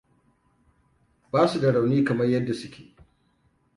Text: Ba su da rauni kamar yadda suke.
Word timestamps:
Ba 1.31 1.43
su 1.47 1.59
da 1.59 1.71
rauni 1.71 2.03
kamar 2.05 2.27
yadda 2.31 2.53
suke. 2.59 2.83